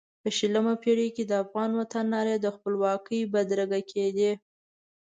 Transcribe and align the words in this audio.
په 0.21 0.29
شلمه 0.37 0.73
پېړۍ 0.83 1.09
کې 1.15 1.23
د 1.27 1.31
افغان 1.43 1.71
وطن 1.79 2.05
نارې 2.13 2.35
د 2.39 2.47
خپلواکۍ 2.55 3.21
بدرګه 3.33 3.79
کېدې. 3.91 4.31